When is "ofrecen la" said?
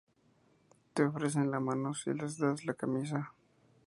1.03-1.59